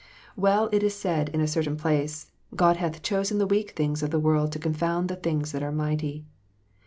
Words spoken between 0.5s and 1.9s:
is it said in a certain